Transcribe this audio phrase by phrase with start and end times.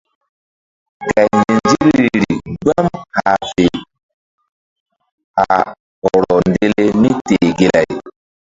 [1.07, 2.23] Gay nzinzikri
[2.61, 3.65] gbam hah fe
[5.37, 5.65] hah
[6.03, 7.89] hɔrɔ ndele míteh gelay.